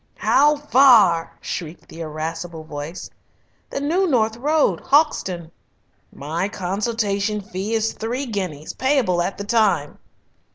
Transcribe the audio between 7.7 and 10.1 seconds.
is three guineas, payable at the time."